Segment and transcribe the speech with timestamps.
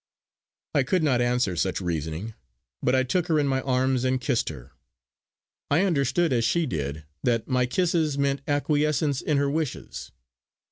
[0.73, 2.33] I could not answer such reasoning;
[2.81, 4.71] but I took her in my arms and kissed her.
[5.69, 10.11] I understood, as she did, that my kisses meant acquiescence in her wishes.